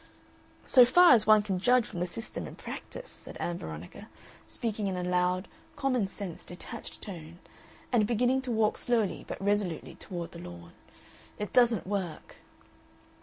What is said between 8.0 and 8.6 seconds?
beginning to